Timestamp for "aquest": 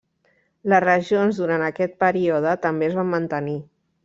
1.67-1.95